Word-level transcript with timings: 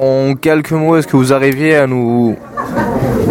En 0.00 0.36
quelques 0.36 0.70
mots, 0.70 0.96
est-ce 0.96 1.08
que 1.08 1.16
vous 1.16 1.32
arriviez 1.32 1.74
à 1.74 1.88
nous 1.88 2.36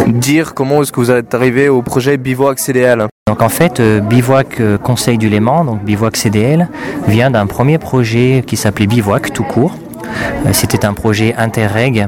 dire 0.08 0.54
comment 0.54 0.82
est-ce 0.82 0.92
que 0.92 1.00
vous 1.00 1.12
êtes 1.12 1.34
arrivé 1.34 1.70
au 1.70 1.82
projet 1.82 2.18
Bivouac 2.18 2.60
CDL 2.60 3.08
donc 3.28 3.42
en 3.42 3.50
fait, 3.50 3.80
euh, 3.80 4.00
Bivouac 4.00 4.60
euh, 4.60 4.78
Conseil 4.78 5.18
du 5.18 5.28
Léman, 5.30 5.66
donc 5.66 5.84
Bivouac 5.84 6.16
CDL, 6.16 6.70
vient 7.08 7.30
d'un 7.30 7.46
premier 7.46 7.78
projet 7.78 8.44
qui 8.46 8.56
s'appelait 8.56 8.88
Bivouac 8.88 9.34
tout 9.34 9.44
court. 9.44 9.78
Euh, 10.46 10.50
C'était 10.54 10.86
un 10.86 10.94
projet 10.94 11.36
interreg 11.38 12.08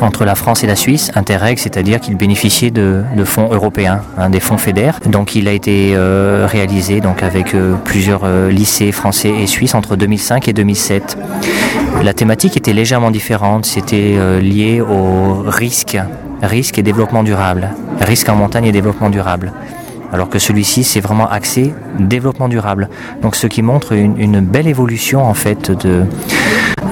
entre 0.00 0.24
la 0.24 0.34
France 0.34 0.64
et 0.64 0.66
la 0.66 0.76
Suisse, 0.76 1.10
Interreg, 1.14 1.58
c'est-à-dire 1.58 2.00
qu'il 2.00 2.16
bénéficiait 2.16 2.70
de, 2.70 3.04
fonds 3.24 3.48
européens, 3.52 4.02
hein, 4.16 4.30
des 4.30 4.40
fonds 4.40 4.58
fédères. 4.58 4.98
Donc 5.06 5.34
il 5.36 5.46
a 5.46 5.52
été 5.52 5.94
réalisé 6.46 7.00
donc 7.00 7.22
avec 7.22 7.54
plusieurs 7.84 8.26
lycées 8.48 8.90
français 8.92 9.30
et 9.30 9.46
suisses 9.46 9.74
entre 9.74 9.94
2005 9.96 10.48
et 10.48 10.52
2007. 10.52 11.16
La 12.04 12.12
thématique 12.12 12.54
était 12.58 12.74
légèrement 12.74 13.10
différente, 13.10 13.64
c'était 13.64 14.16
euh, 14.18 14.38
lié 14.38 14.82
au 14.82 15.42
risque, 15.46 15.96
risque 16.42 16.78
et 16.78 16.82
développement 16.82 17.22
durable, 17.22 17.70
risque 17.98 18.28
en 18.28 18.36
montagne 18.36 18.66
et 18.66 18.72
développement 18.72 19.08
durable 19.08 19.54
alors 20.12 20.28
que 20.28 20.38
celui-ci 20.38 20.84
c'est 20.84 21.00
vraiment 21.00 21.28
axé 21.28 21.72
développement 21.98 22.48
durable. 22.48 22.90
Donc 23.22 23.34
ce 23.34 23.46
qui 23.46 23.62
montre 23.62 23.94
une, 23.94 24.40
belle 24.40 24.68
évolution 24.68 25.26
en 25.26 25.34
fait 25.34 25.70
de 25.70 26.04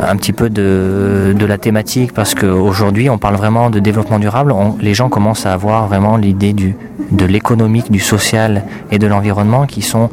un 0.03 0.17
petit 0.17 0.33
peu 0.33 0.49
de, 0.49 1.37
la 1.47 1.59
thématique 1.59 2.13
parce 2.15 2.35
qu'aujourd'hui 2.35 3.11
on 3.11 3.19
parle 3.19 3.37
vraiment 3.37 3.69
de 3.69 3.81
développement 3.81 4.19
durable, 4.19 4.55
les 4.81 4.95
gens 4.95 5.11
commencent 5.11 5.45
à 5.45 5.53
avoir 5.53 5.87
vraiment 5.89 6.17
l'idée 6.17 6.55
de 6.55 7.25
l'économique, 7.27 7.93
du 7.93 8.01
social 8.01 8.65
et 8.91 8.99
de 8.99 9.07
l'environnement 9.07 9.67
qui 9.67 9.83
sont 9.83 10.09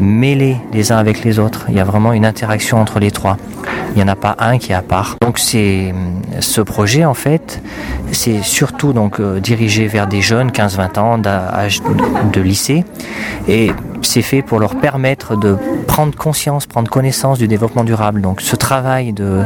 mêlés 0.00 0.56
les 0.72 0.90
uns 0.90 0.96
avec 0.96 1.22
les 1.24 1.38
autres. 1.38 1.66
Il 1.68 1.76
y 1.76 1.80
a 1.80 1.84
vraiment 1.84 2.12
une 2.12 2.24
interaction 2.24 2.80
entre 2.80 2.98
les 2.98 3.10
trois. 3.10 3.36
Il 3.90 3.96
n'y 3.96 4.02
en 4.02 4.08
a 4.08 4.16
pas 4.16 4.36
un 4.38 4.58
qui 4.58 4.72
est 4.72 4.74
à 4.74 4.82
part. 4.82 5.16
Donc 5.22 5.38
c'est 5.38 5.94
ce 6.40 6.60
projet 6.60 7.04
en 7.04 7.14
fait, 7.14 7.62
c'est 8.12 8.42
surtout 8.42 8.92
donc 8.92 9.20
euh, 9.20 9.40
dirigé 9.40 9.86
vers 9.86 10.06
des 10.06 10.20
jeunes 10.20 10.50
15-20 10.50 10.98
ans 10.98 11.18
d'âge 11.18 11.82
de 12.32 12.40
lycée 12.40 12.84
et 13.48 13.70
c'est 14.02 14.22
fait 14.22 14.42
pour 14.42 14.58
leur 14.60 14.76
permettre 14.76 15.36
de 15.36 15.56
prendre 15.86 16.14
conscience, 16.16 16.66
prendre 16.66 16.88
connaissance 16.90 17.38
du 17.38 17.48
développement 17.48 17.84
durable. 17.84 18.20
Donc 18.20 18.40
ce 18.40 18.56
travail 18.56 19.12
de, 19.12 19.42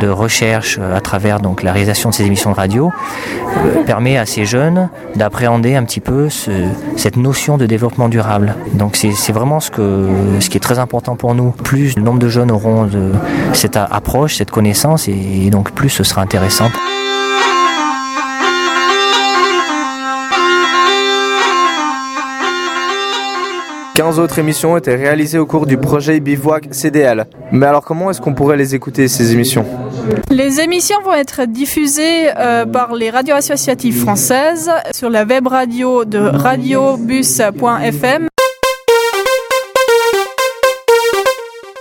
de 0.00 0.08
recherche 0.08 0.78
euh, 0.80 0.96
à 0.96 1.00
travers 1.00 1.40
donc 1.40 1.62
la 1.62 1.72
réalisation 1.72 2.10
de 2.10 2.14
ces 2.14 2.24
émissions 2.24 2.50
de 2.50 2.56
radio 2.56 2.90
euh, 3.56 3.82
permet 3.84 4.16
à 4.18 4.26
ces 4.26 4.44
jeunes 4.44 4.88
d'appréhender 5.16 5.74
un 5.76 5.84
petit 5.84 6.00
peu 6.00 6.28
ce- 6.28 6.50
cette 6.96 7.16
notion 7.16 7.56
de 7.56 7.66
développement 7.66 8.08
durable. 8.08 8.54
Donc 8.74 8.96
c'est 8.96 9.32
vraiment 9.32 9.60
ce, 9.60 9.70
que, 9.70 10.08
ce 10.40 10.48
qui 10.50 10.56
est 10.56 10.60
très 10.60 10.78
important 10.78 11.16
pour 11.16 11.34
nous. 11.34 11.50
Plus 11.50 11.96
le 11.96 12.02
nombre 12.02 12.18
de 12.18 12.28
jeunes 12.28 12.50
auront 12.50 12.88
cette 13.52 13.76
approche, 13.76 14.36
cette 14.36 14.50
connaissance, 14.50 15.08
et, 15.08 15.12
et 15.46 15.50
donc 15.50 15.72
plus 15.72 15.88
ce 15.90 16.04
sera 16.04 16.22
intéressant. 16.22 16.66
15 23.98 24.20
autres 24.20 24.38
émissions 24.38 24.76
étaient 24.76 24.94
réalisées 24.94 25.38
au 25.38 25.46
cours 25.46 25.66
du 25.66 25.76
projet 25.76 26.20
Bivouac 26.20 26.68
CDL. 26.70 27.26
Mais 27.50 27.66
alors 27.66 27.84
comment 27.84 28.12
est-ce 28.12 28.20
qu'on 28.20 28.32
pourrait 28.32 28.56
les 28.56 28.76
écouter 28.76 29.08
ces 29.08 29.32
émissions? 29.32 29.64
Les 30.30 30.60
émissions 30.60 31.02
vont 31.04 31.14
être 31.14 31.46
diffusées 31.46 32.30
euh, 32.36 32.64
par 32.64 32.94
les 32.94 33.10
radios 33.10 33.34
associatives 33.34 33.98
françaises 33.98 34.70
sur 34.92 35.10
la 35.10 35.24
web 35.24 35.48
radio 35.48 36.04
de 36.04 36.20
radiobus.fm 36.20 38.28